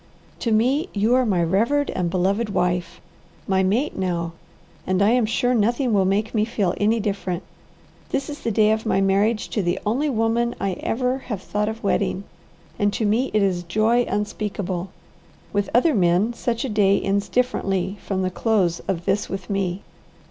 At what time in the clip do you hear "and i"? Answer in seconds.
4.87-5.11